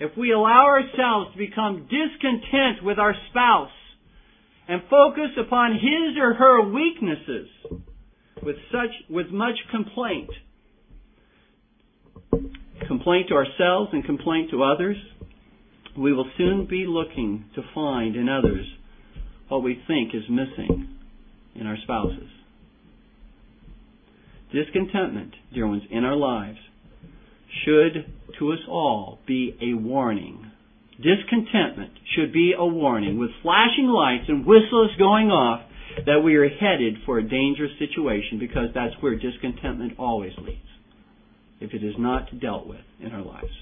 [0.00, 3.68] if we allow ourselves to become discontent with our spouse
[4.66, 7.48] and focus upon his or her weaknesses
[8.42, 10.30] with such, with much complaint,
[12.86, 14.96] complaint to ourselves and complaint to others,
[15.96, 18.66] we will soon be looking to find in others
[19.48, 20.88] what we think is missing
[21.54, 22.28] in our spouses.
[24.52, 26.58] Discontentment, dear ones, in our lives
[27.64, 28.06] should
[28.38, 30.50] to us all be a warning.
[30.96, 35.62] Discontentment should be a warning with flashing lights and whistles going off
[36.06, 40.60] that we are headed for a dangerous situation because that's where discontentment always leads
[41.60, 43.52] if it is not dealt with in our lives.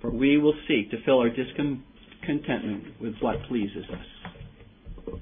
[0.00, 5.14] For we will seek to fill our discontentment with what pleases us.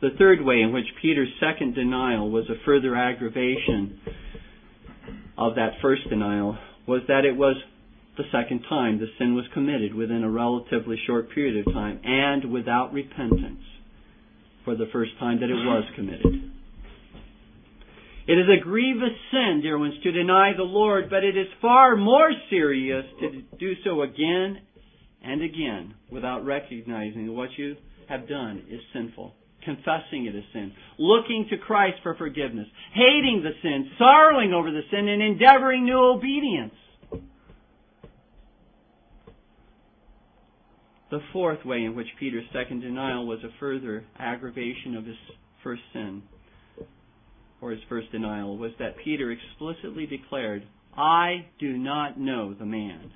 [0.00, 4.00] The third way in which Peter's second denial was a further aggravation
[5.36, 7.56] of that first denial was that it was
[8.18, 12.52] the second time the sin was committed within a relatively short period of time and
[12.52, 13.62] without repentance
[14.64, 16.50] for the first time that it was committed.
[18.26, 21.96] It is a grievous sin, dear ones, to deny the Lord, but it is far
[21.96, 24.60] more serious to do so again
[25.24, 27.76] and again without recognizing what you
[28.08, 29.32] have done is sinful,
[29.64, 34.82] confessing it as sin, looking to Christ for forgiveness, hating the sin, sorrowing over the
[34.90, 36.74] sin, and endeavoring new obedience.
[41.10, 45.16] The fourth way in which Peter's second denial was a further aggravation of his
[45.62, 46.22] first sin
[47.60, 50.64] or his first denial was that Peter explicitly declared,
[50.96, 53.10] I do not know the man.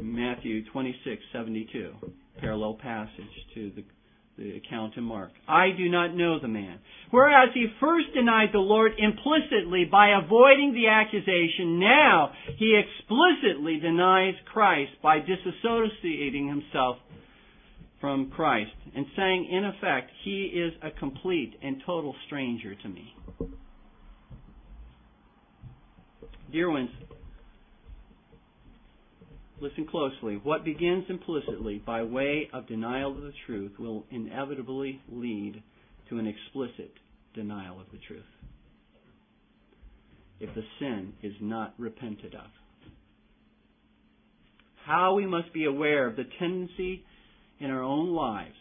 [0.00, 1.92] Matthew 26:72,
[2.38, 3.84] parallel passage to the,
[4.38, 5.30] the account in Mark.
[5.48, 6.78] I do not know the man.
[7.10, 14.34] Whereas he first denied the Lord implicitly by avoiding the accusation, now he explicitly denies
[14.52, 16.98] Christ by disassociating himself
[18.00, 23.14] from Christ and saying, in effect, He is a complete and total stranger to me.
[26.52, 26.90] Dear ones,
[29.60, 30.40] listen closely.
[30.42, 35.62] What begins implicitly by way of denial of the truth will inevitably lead
[36.10, 36.92] to an explicit
[37.34, 38.24] denial of the truth
[40.38, 42.50] if the sin is not repented of.
[44.84, 47.04] How we must be aware of the tendency
[47.58, 48.54] in our own lives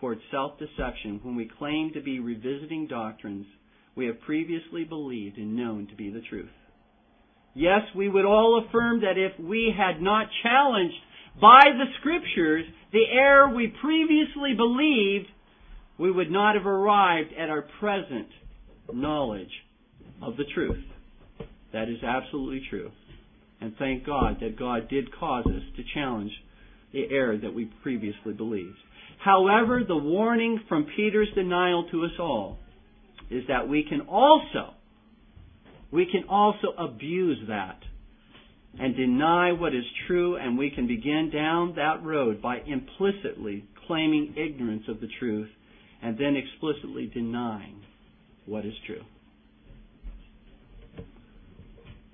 [0.00, 3.46] towards self-deception when we claim to be revisiting doctrines
[3.96, 6.50] we have previously believed and known to be the truth.
[7.58, 10.94] Yes, we would all affirm that if we had not challenged
[11.40, 15.26] by the Scriptures the error we previously believed,
[15.98, 18.28] we would not have arrived at our present
[18.92, 19.50] knowledge
[20.22, 20.84] of the truth.
[21.72, 22.92] That is absolutely true.
[23.60, 26.30] And thank God that God did cause us to challenge
[26.92, 28.78] the error that we previously believed.
[29.18, 32.58] However, the warning from Peter's denial to us all
[33.30, 34.74] is that we can also
[35.90, 37.78] we can also abuse that
[38.78, 44.34] and deny what is true and we can begin down that road by implicitly claiming
[44.36, 45.48] ignorance of the truth
[46.02, 47.80] and then explicitly denying
[48.46, 49.02] what is true.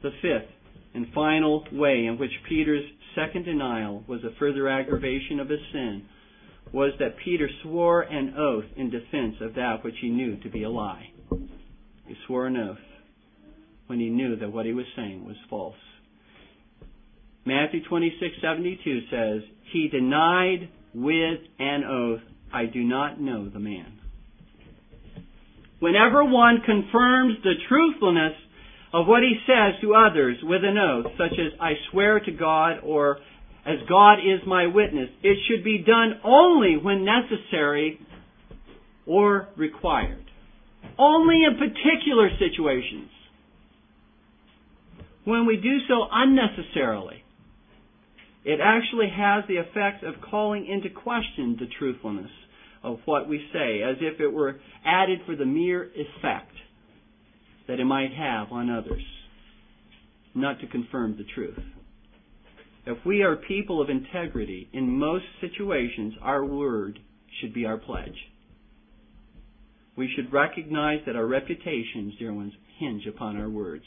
[0.03, 0.51] The fifth
[0.95, 6.05] and final way in which Peter's second denial was a further aggravation of his sin
[6.73, 10.63] was that Peter swore an oath in defense of that which he knew to be
[10.63, 11.11] a lie.
[12.07, 12.79] He swore an oath
[13.87, 15.77] when he knew that what he was saying was false.
[17.45, 22.23] Matthew 26:72 says, "He denied with an oath,
[22.53, 23.99] I do not know the man."
[25.81, 28.35] Whenever one confirms the truthfulness
[28.95, 32.81] of what he says to others with an oath, such as I swear to God
[32.83, 33.19] or
[33.67, 37.99] as God is my witness, it should be done only when necessary
[39.05, 40.25] or required.
[40.97, 43.11] Only in particular situations.
[45.25, 47.23] When we do so unnecessarily,
[48.45, 52.31] it actually has the effect of calling into question the truthfulness
[52.83, 56.53] of what we say, as if it were added for the mere effect
[57.67, 59.03] that it might have on others,
[60.35, 61.59] not to confirm the truth.
[62.87, 66.99] If we are people of integrity, in most situations, our word
[67.41, 68.17] should be our pledge.
[69.97, 73.85] We should recognize that our reputations, dear ones, hinge upon our words.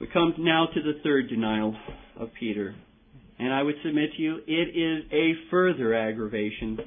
[0.00, 1.76] We come now to the third denial
[2.18, 2.74] of Peter.
[3.38, 6.78] And I would submit to you, it is a further aggravation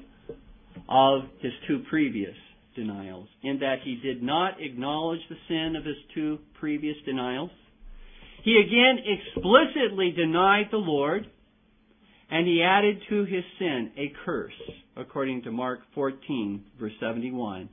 [0.90, 2.34] of his two previous
[2.76, 7.52] denials, in that he did not acknowledge the sin of his two previous denials.
[8.44, 11.28] He again explicitly denied the Lord,
[12.32, 14.60] and he added to his sin a curse,
[14.98, 17.70] according to Mark 14, verse 71.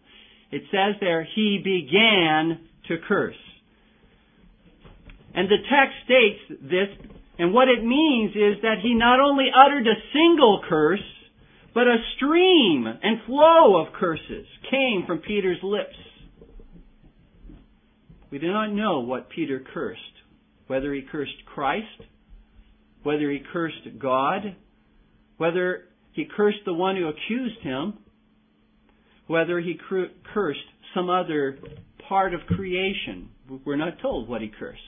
[0.50, 3.34] It says there, he began to curse.
[5.34, 6.88] And the text states this,
[7.38, 11.00] and what it means is that he not only uttered a single curse,
[11.72, 15.96] but a stream and flow of curses came from Peter's lips.
[18.30, 20.00] We do not know what Peter cursed,
[20.66, 21.86] whether he cursed Christ,
[23.02, 24.56] whether he cursed God,
[25.36, 27.94] whether he cursed the one who accused him,
[29.26, 29.78] whether he
[30.34, 30.58] cursed
[30.94, 31.58] some other
[32.08, 33.30] part of creation.
[33.64, 34.80] We're not told what he cursed.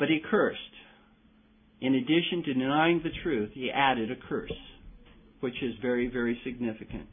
[0.00, 0.58] But he cursed.
[1.80, 4.52] In addition to denying the truth, he added a curse,
[5.40, 7.06] which is very, very significant.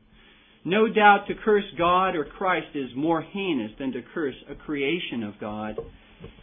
[0.65, 5.23] No doubt to curse God or Christ is more heinous than to curse a creation
[5.23, 5.77] of God.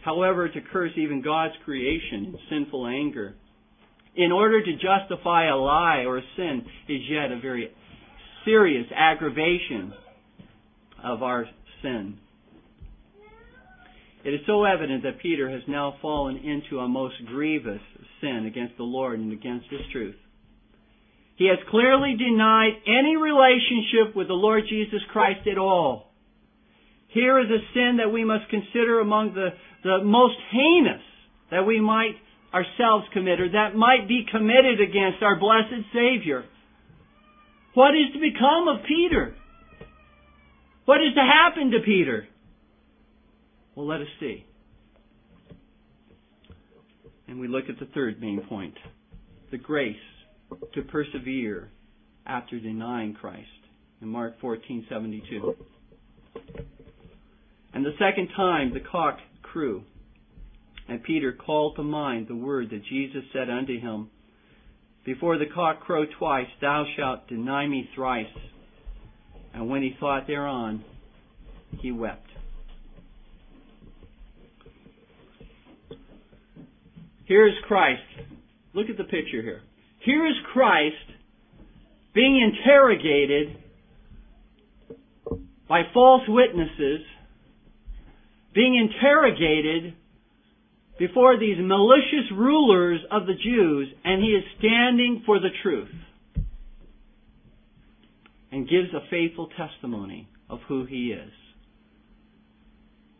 [0.03, 3.35] However, to curse even God's creation in sinful anger
[4.15, 7.69] in order to justify a lie or a sin is yet a very
[8.45, 9.93] serious aggravation
[11.03, 11.45] of our
[11.81, 12.17] sin.
[14.25, 17.81] It is so evident that Peter has now fallen into a most grievous
[18.21, 20.15] sin against the Lord and against His truth.
[21.35, 26.11] He has clearly denied any relationship with the Lord Jesus Christ at all.
[27.09, 29.49] Here is a sin that we must consider among the,
[29.83, 31.03] the most heinous
[31.51, 32.15] that we might
[32.51, 36.45] ourselves commit or that might be committed against our blessed Savior.
[37.75, 39.35] What is to become of Peter?
[40.85, 42.27] What is to happen to Peter?
[43.75, 44.45] Well, let us see.
[47.27, 48.75] And we look at the third main point
[49.51, 49.95] the grace
[50.73, 51.69] to persevere
[52.25, 53.47] after denying Christ
[54.01, 55.55] in Mark 14:72.
[57.73, 59.83] And the second time the cock crew,
[60.87, 64.09] and Peter called to mind the word that Jesus said unto him,
[65.03, 68.27] Before the cock crow twice, thou shalt deny me thrice.
[69.53, 70.83] And when he thought thereon,
[71.79, 72.24] he wept.
[77.25, 78.01] Here is Christ.
[78.73, 79.61] Look at the picture here.
[79.99, 80.95] Here is Christ
[82.13, 83.57] being interrogated
[85.67, 87.01] by false witnesses,
[88.53, 89.95] being interrogated
[90.99, 95.89] before these malicious rulers of the Jews, and he is standing for the truth
[98.51, 101.31] and gives a faithful testimony of who he is.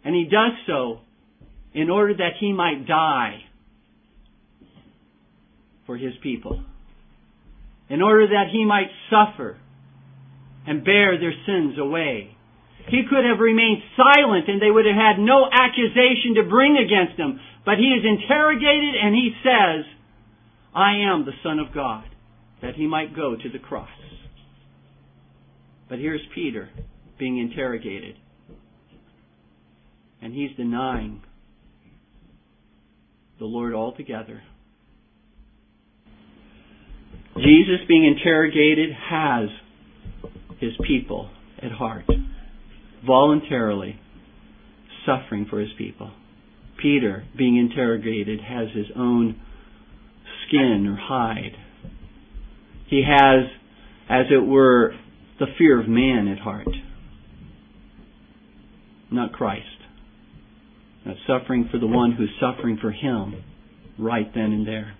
[0.06, 1.00] And he does so
[1.74, 3.42] in order that he might die
[5.86, 6.64] for his people.
[7.90, 9.58] In order that he might suffer
[10.66, 12.36] and bear their sins away.
[12.90, 17.20] He could have remained silent and they would have had no accusation to bring against
[17.20, 17.40] him.
[17.66, 19.86] But he is interrogated and he says,
[20.74, 22.04] I am the Son of God,
[22.62, 23.90] that he might go to the cross.
[25.90, 26.70] But here's Peter
[27.18, 28.16] being interrogated.
[30.22, 31.22] And he's denying
[33.40, 34.42] the Lord altogether.
[37.38, 39.50] Jesus being interrogated has
[40.60, 41.30] his people
[41.62, 42.06] at heart.
[43.06, 44.00] voluntarily
[45.06, 46.12] suffering for his people.
[46.82, 49.40] Peter, being interrogated, has his own
[50.48, 51.56] skin or hide.
[52.88, 53.46] He has,
[54.10, 54.94] as it were,
[55.40, 56.68] the fear of man at heart,
[59.12, 59.66] not Christ.
[61.06, 63.44] Not suffering for the one who's suffering for him
[64.00, 64.96] right then and there.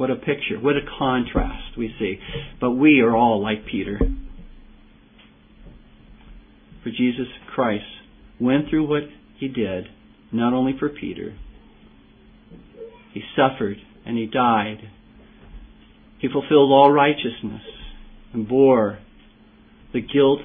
[0.00, 0.58] What a picture.
[0.58, 2.18] What a contrast we see.
[2.58, 4.00] But we are all like Peter.
[6.82, 7.84] For Jesus Christ
[8.40, 9.02] went through what
[9.38, 9.88] he did,
[10.32, 11.36] not only for Peter.
[13.12, 13.76] He suffered
[14.06, 14.88] and he died.
[16.18, 17.60] He fulfilled all righteousness
[18.32, 19.00] and bore
[19.92, 20.40] the guilt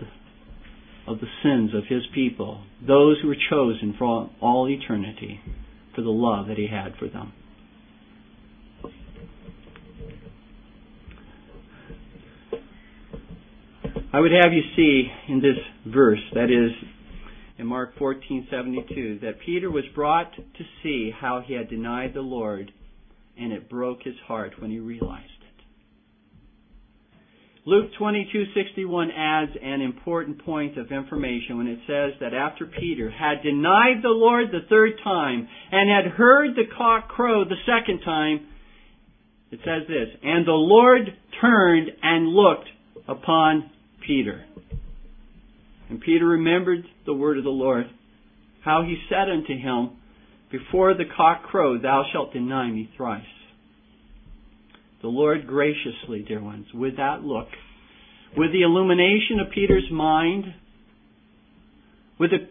[1.08, 5.39] of the sins of his people, those who were chosen for all eternity
[5.95, 7.32] for the love that he had for them.
[14.16, 15.57] I would have you see in this
[15.93, 16.72] verse, that is
[17.57, 22.72] in Mark 14:72, that Peter was brought to see how he had denied the Lord,
[23.38, 25.63] and it broke his heart when he realized it.
[27.66, 33.43] Luke 22:61 adds an important point of information when it says that after Peter had
[33.43, 38.47] denied the Lord the third time and had heard the cock crow the second time,
[39.51, 42.70] it says this, and the Lord turned and looked
[43.09, 43.72] upon
[44.06, 44.45] Peter.
[45.89, 47.86] And Peter remembered the word of the Lord,
[48.64, 49.97] how he said unto him,
[50.51, 53.24] Before the cock crow, thou shalt deny me thrice.
[55.01, 57.47] The Lord graciously, dear ones, with that look,
[58.36, 60.45] with the illumination of Peter's mind,
[62.20, 62.47] with the,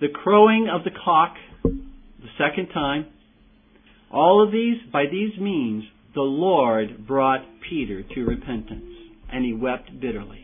[0.00, 3.06] the crowing of the cock the second time,
[4.12, 5.84] all of these, by these means,
[6.14, 8.84] the Lord brought Peter to repentance,
[9.32, 10.43] and he wept bitterly.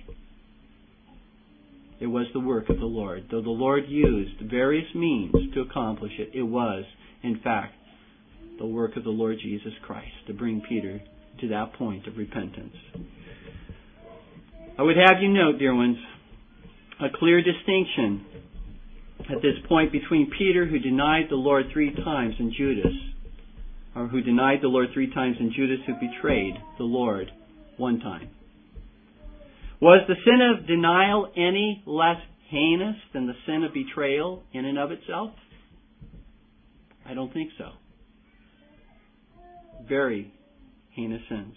[2.01, 3.27] It was the work of the Lord.
[3.31, 6.85] Though the Lord used various means to accomplish it, it was,
[7.23, 7.75] in fact,
[8.59, 11.01] the work of the Lord Jesus Christ to bring Peter
[11.41, 12.75] to that point of repentance.
[14.79, 15.99] I would have you note, dear ones,
[17.01, 18.25] a clear distinction
[19.31, 22.93] at this point between Peter, who denied the Lord three times, and Judas,
[23.95, 27.31] or who denied the Lord three times, and Judas, who betrayed the Lord
[27.77, 28.31] one time.
[29.81, 32.19] Was the sin of denial any less
[32.51, 35.31] heinous than the sin of betrayal in and of itself?
[37.07, 37.71] I don't think so.
[39.89, 40.33] Very
[40.91, 41.55] heinous sins.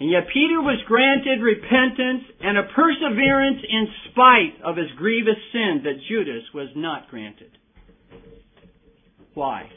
[0.00, 5.82] And yet Peter was granted repentance and a perseverance in spite of his grievous sin
[5.84, 7.50] that Judas was not granted.
[9.34, 9.68] Why?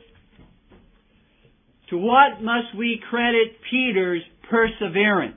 [1.89, 5.35] To what must we credit Peter's perseverance?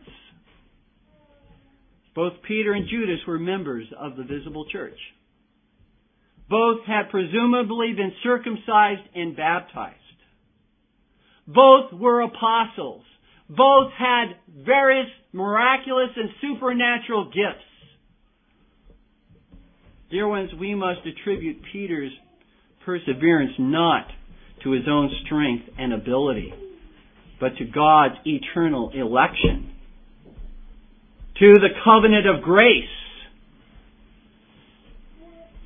[2.17, 4.99] Both Peter and Judas were members of the visible church.
[6.49, 9.99] Both had presumably been circumcised and baptized.
[11.47, 13.03] Both were apostles.
[13.51, 17.63] Both had various miraculous and supernatural gifts.
[20.11, 22.13] Dear ones, we must attribute Peter's
[22.87, 24.07] perseverance not
[24.65, 26.55] to his own strength and ability,
[27.39, 29.76] but to God's eternal election
[31.39, 32.85] to the covenant of grace,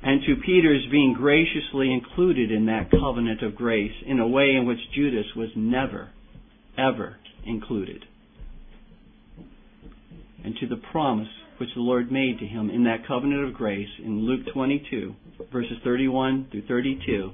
[0.03, 4.65] and to Peter's being graciously included in that covenant of grace in a way in
[4.65, 6.09] which Judas was never,
[6.77, 8.03] ever included.
[10.43, 11.27] And to the promise
[11.59, 15.13] which the Lord made to him in that covenant of grace in Luke 22,
[15.53, 17.31] verses 31 through 32,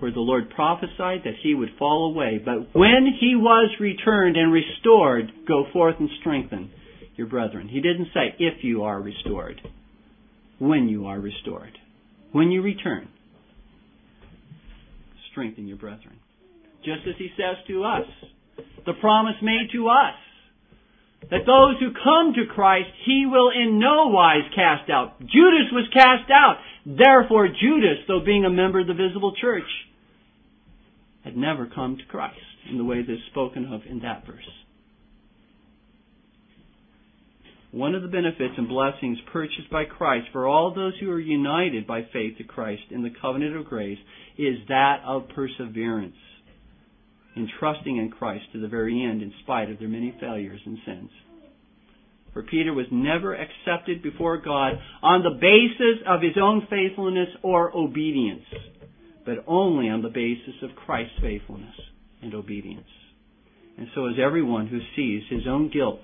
[0.00, 4.52] where the Lord prophesied that he would fall away, but when he was returned and
[4.52, 6.70] restored, go forth and strengthen
[7.16, 7.68] your brethren.
[7.68, 9.60] He didn't say if you are restored,
[10.58, 11.76] when you are restored.
[12.32, 13.08] When you return,
[15.32, 16.16] strengthen your brethren.
[16.84, 18.06] Just as he says to us,
[18.86, 20.14] the promise made to us,
[21.30, 25.20] that those who come to Christ, he will in no wise cast out.
[25.20, 26.56] Judas was cast out.
[26.86, 29.68] Therefore, Judas, though being a member of the visible church,
[31.24, 32.38] had never come to Christ
[32.70, 34.48] in the way that is spoken of in that verse.
[37.72, 41.86] One of the benefits and blessings purchased by Christ for all those who are united
[41.86, 43.98] by faith to Christ in the covenant of grace
[44.36, 46.16] is that of perseverance
[47.36, 50.78] in trusting in Christ to the very end in spite of their many failures and
[50.84, 51.10] sins.
[52.32, 57.76] For Peter was never accepted before God on the basis of his own faithfulness or
[57.76, 58.44] obedience,
[59.24, 61.74] but only on the basis of Christ's faithfulness
[62.22, 62.86] and obedience.
[63.78, 66.00] And so is everyone who sees his own guilt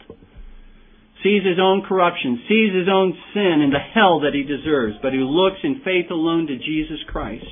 [1.23, 5.13] sees his own corruption, sees his own sin and the hell that he deserves, but
[5.13, 7.45] who looks in faith alone to Jesus Christ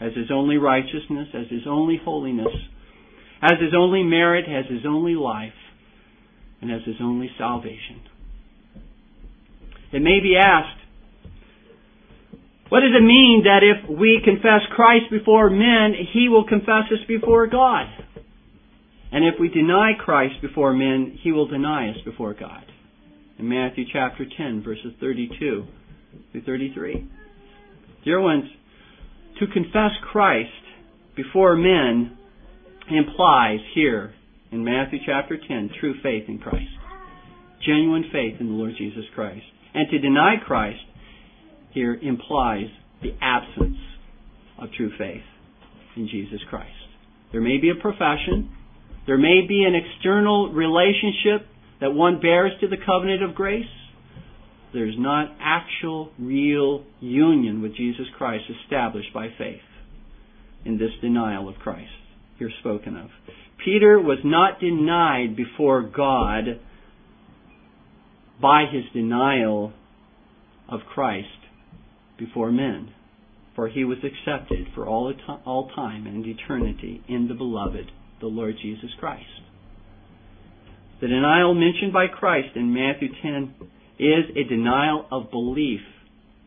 [0.00, 2.54] as his only righteousness, as his only holiness,
[3.42, 5.52] as his only merit, as his only life,
[6.60, 8.00] and as his only salvation.
[9.92, 10.84] It may be asked,
[12.68, 17.06] what does it mean that if we confess Christ before men, He will confess us
[17.06, 17.86] before God?
[19.12, 22.64] And if we deny Christ before men, He will deny us before God.
[23.38, 25.64] In Matthew chapter 10, verses 32
[26.30, 27.10] through 33.
[28.04, 28.44] Dear ones,
[29.40, 30.50] to confess Christ
[31.16, 32.16] before men
[32.88, 34.14] implies here
[34.52, 36.70] in Matthew chapter 10 true faith in Christ.
[37.66, 39.44] Genuine faith in the Lord Jesus Christ.
[39.74, 40.84] And to deny Christ
[41.72, 42.66] here implies
[43.02, 43.78] the absence
[44.58, 45.24] of true faith
[45.96, 46.70] in Jesus Christ.
[47.32, 48.50] There may be a profession,
[49.08, 51.48] there may be an external relationship
[51.84, 53.66] that one bears to the covenant of grace.
[54.72, 59.60] There's not actual, real union with Jesus Christ established by faith
[60.64, 61.90] in this denial of Christ
[62.38, 63.10] here spoken of.
[63.62, 66.58] Peter was not denied before God
[68.40, 69.74] by his denial
[70.66, 71.28] of Christ
[72.18, 72.94] before men,
[73.54, 75.12] for he was accepted for all,
[75.44, 77.90] all time and eternity in the beloved,
[78.22, 79.33] the Lord Jesus Christ.
[81.00, 83.54] The denial mentioned by Christ in Matthew 10
[83.98, 85.80] is a denial of belief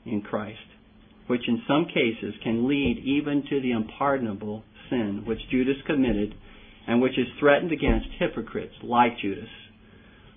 [0.06, 0.60] in Christ,
[1.28, 6.34] which in some cases can lead even to the unpardonable sin which Judas committed
[6.88, 9.50] and which is threatened against hypocrites like Judas,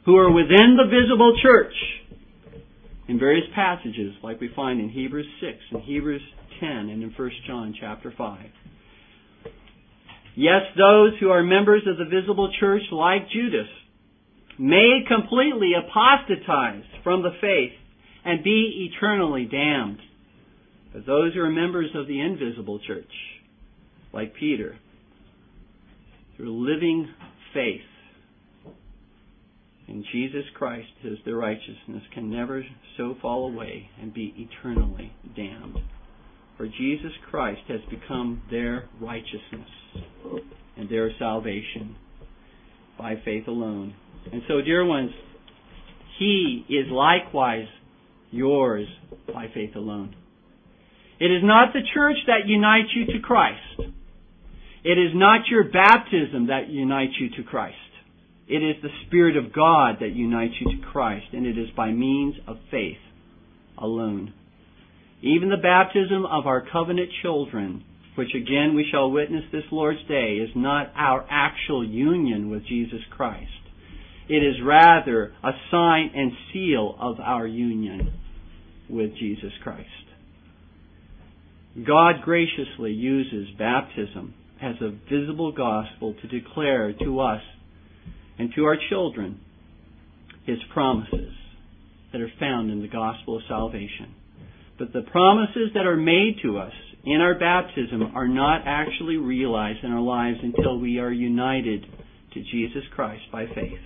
[0.05, 1.75] who are within the visible church
[3.07, 6.23] in various passages like we find in Hebrews 6 and Hebrews
[6.59, 8.41] 10 and in 1 John chapter 5.
[10.35, 13.69] Yes, those who are members of the visible church like Judas
[14.59, 17.73] may completely apostatize from the faith
[18.25, 19.99] and be eternally damned.
[20.93, 23.13] But those who are members of the invisible church,
[24.13, 24.77] like Peter,
[26.37, 27.09] through living
[27.55, 27.81] faith,
[29.91, 32.65] in Jesus Christ as their righteousness can never
[32.97, 35.79] so fall away and be eternally damned.
[36.57, 39.69] For Jesus Christ has become their righteousness
[40.77, 41.97] and their salvation
[42.97, 43.95] by faith alone.
[44.33, 45.11] And so, dear ones,
[46.19, 47.67] He is likewise
[48.31, 48.87] yours
[49.33, 50.15] by faith alone.
[51.19, 53.93] It is not the church that unites you to Christ.
[54.83, 57.77] It is not your baptism that unites you to Christ.
[58.49, 61.91] It is the Spirit of God that unites you to Christ, and it is by
[61.91, 62.97] means of faith
[63.77, 64.33] alone.
[65.23, 70.39] Even the baptism of our covenant children, which again we shall witness this Lord's Day,
[70.43, 73.51] is not our actual union with Jesus Christ.
[74.31, 78.13] It is rather a sign and seal of our union
[78.89, 79.89] with Jesus Christ.
[81.85, 87.41] God graciously uses baptism as a visible gospel to declare to us
[88.39, 89.41] and to our children
[90.47, 91.35] His promises
[92.13, 94.15] that are found in the gospel of salvation.
[94.79, 96.73] But the promises that are made to us
[97.05, 101.85] in our baptism are not actually realized in our lives until we are united
[102.35, 103.81] to Jesus Christ by faith.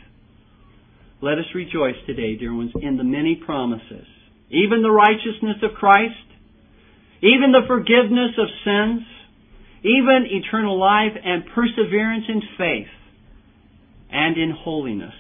[1.20, 4.06] Let us rejoice today, dear ones, in the many promises,
[4.50, 6.14] even the righteousness of Christ,
[7.22, 9.02] even the forgiveness of sins,
[9.82, 12.92] even eternal life and perseverance in faith
[14.10, 15.14] and in holiness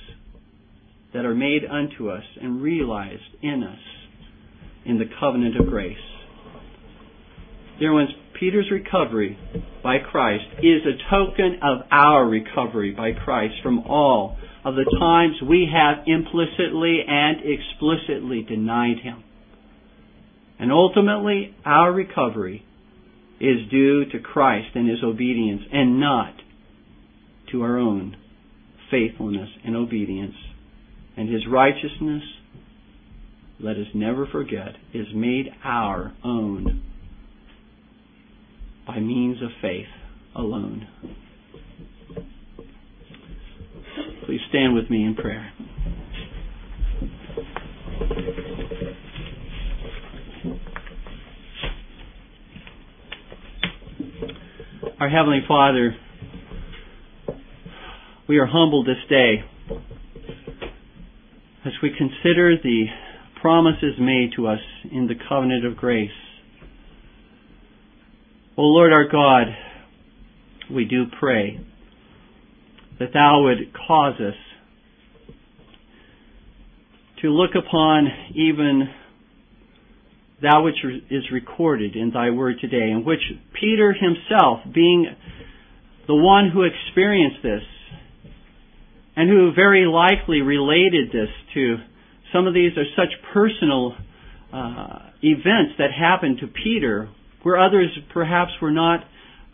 [1.12, 3.78] that are made unto us and realized in us
[4.84, 5.96] in the covenant of grace.
[7.78, 9.38] Dear ones, Peter's recovery
[9.82, 15.36] by Christ is a token of our recovery by Christ from all of the times
[15.46, 19.22] we have implicitly and explicitly denied Him.
[20.58, 22.64] And ultimately, our recovery
[23.40, 26.34] is due to Christ and His obedience and not
[27.52, 28.16] to our own
[28.90, 30.34] faithfulness and obedience.
[31.16, 32.22] And his righteousness,
[33.60, 36.82] let us never forget, is made our own
[38.86, 39.86] by means of faith
[40.34, 40.88] alone.
[44.26, 45.52] Please stand with me in prayer.
[54.98, 55.94] Our Heavenly Father,
[58.26, 59.44] we are humbled this day
[61.66, 62.86] as we consider the
[63.42, 64.60] promises made to us
[64.90, 66.10] in the covenant of grace.
[68.56, 69.48] O Lord our God,
[70.70, 71.60] we do pray
[72.98, 74.34] that Thou would cause us
[77.22, 78.88] to look upon even
[80.42, 80.76] that which
[81.10, 83.20] is recorded in thy word today, in which
[83.58, 85.06] Peter himself, being
[86.06, 87.62] the one who experienced this,
[89.16, 91.76] and who very likely related this to
[92.32, 93.94] some of these are such personal
[94.52, 97.08] uh, events that happened to Peter,
[97.42, 99.00] where others perhaps were not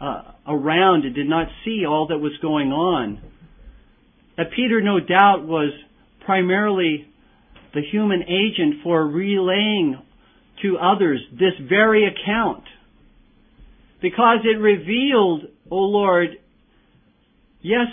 [0.00, 3.20] uh, around and did not see all that was going on.
[4.36, 5.72] That Peter, no doubt, was
[6.24, 7.06] primarily
[7.74, 10.00] the human agent for relaying
[10.62, 12.64] to others this very account.
[14.02, 16.30] Because it revealed, O Lord,
[17.60, 17.86] yes,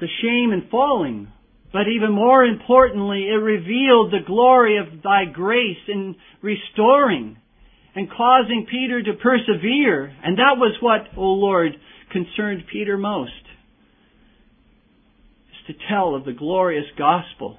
[0.00, 1.28] the shame in falling,
[1.72, 7.36] but even more importantly, it revealed the glory of thy grace in restoring
[7.94, 10.12] and causing Peter to persevere.
[10.22, 11.72] And that was what, O Lord,
[12.10, 13.32] concerned Peter most.
[15.50, 17.58] Is to tell of the glorious gospel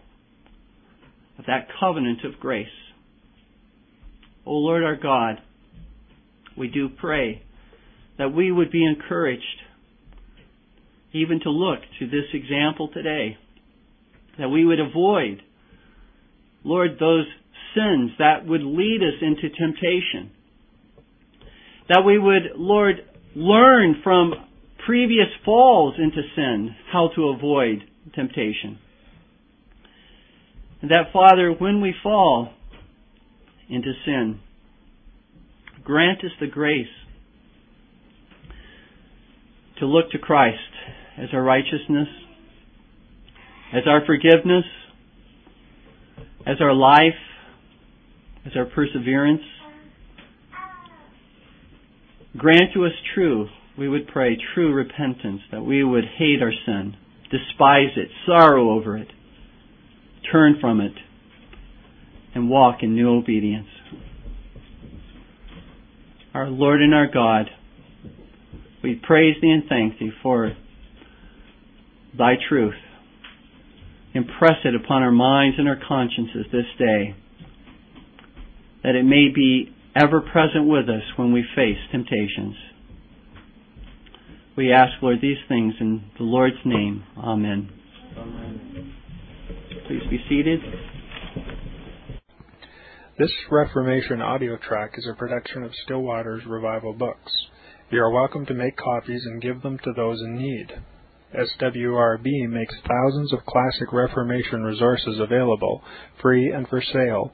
[1.37, 2.67] of that covenant of grace.
[4.45, 5.41] O Lord our God,
[6.57, 7.43] we do pray
[8.17, 9.43] that we would be encouraged
[11.13, 13.37] even to look to this example today
[14.37, 15.41] that we would avoid,
[16.63, 17.25] Lord, those
[17.75, 20.31] sins that would lead us into temptation.
[21.89, 22.95] That we would, Lord,
[23.35, 24.33] learn from
[24.85, 27.83] previous falls into sin how to avoid
[28.15, 28.79] temptation.
[30.81, 32.53] And that, Father, when we fall
[33.69, 34.39] into sin,
[35.83, 36.87] grant us the grace
[39.79, 40.57] to look to Christ
[41.17, 42.07] as our righteousness
[43.73, 44.65] as our forgiveness,
[46.45, 47.19] as our life,
[48.45, 49.41] as our perseverance.
[52.39, 56.95] Grant to us true, we would pray, true repentance, that we would hate our sin,
[57.29, 59.09] despise it, sorrow over it,
[60.31, 60.93] turn from it,
[62.33, 63.67] and walk in new obedience.
[66.33, 67.47] Our Lord and our God,
[68.81, 70.53] we praise Thee and thank Thee for
[72.17, 72.75] Thy truth
[74.13, 77.15] impress it upon our minds and our consciences this day,
[78.83, 82.55] that it may be ever present with us when we face temptations.
[84.55, 87.03] We ask, Lord, these things in the Lord's name.
[87.17, 87.69] Amen.
[88.17, 88.93] Amen.
[89.87, 90.59] Please be seated.
[93.17, 97.31] This Reformation audio track is a production of Still Waters Revival Books.
[97.89, 100.67] You are welcome to make copies and give them to those in need.
[101.33, 105.83] SWRB makes thousands of classic Reformation resources available,
[106.21, 107.33] free and for sale,